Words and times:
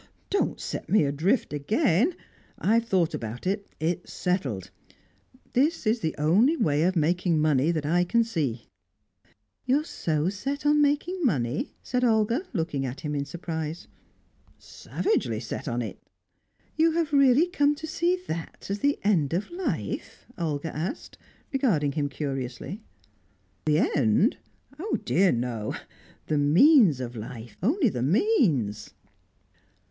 "Don't 0.31 0.59
set 0.59 0.89
me 0.89 1.03
adrift 1.03 1.53
again. 1.53 2.15
I've 2.57 2.87
thought 2.87 3.13
about 3.13 3.45
it; 3.45 3.67
it's 3.79 4.11
settled. 4.11 4.71
This 5.53 5.85
is 5.85 5.99
the 5.99 6.15
only 6.17 6.57
way 6.57 6.81
of 6.81 6.95
making 6.95 7.37
money, 7.39 7.69
that 7.69 7.85
I 7.85 8.03
can 8.03 8.23
see." 8.23 8.65
"You 9.67 9.81
are 9.81 9.83
so 9.83 10.27
set 10.29 10.65
on 10.65 10.81
making 10.81 11.23
money?" 11.23 11.75
said 11.83 12.03
Olga, 12.03 12.47
looking 12.51 12.83
at 12.83 13.01
him 13.01 13.13
in 13.13 13.25
surprise. 13.25 13.87
"Savagely 14.57 15.39
set 15.39 15.67
on 15.67 15.83
it!" 15.83 15.99
"You 16.75 16.93
have 16.93 17.13
really 17.13 17.45
come 17.45 17.75
to 17.75 17.85
see 17.85 18.17
that 18.27 18.71
as 18.71 18.79
the 18.79 18.97
end 19.03 19.33
of 19.35 19.51
life?" 19.51 20.25
Olga 20.35 20.75
asked, 20.75 21.19
regarding 21.53 21.91
him 21.91 22.09
curiously. 22.09 22.81
"The 23.65 23.87
end? 23.95 24.37
Oh, 24.79 24.97
dear 25.05 25.31
no! 25.31 25.75
The 26.25 26.39
means 26.39 26.99
of 27.01 27.15
life, 27.15 27.55
only 27.61 27.89
the 27.89 28.01
means!" 28.01 28.95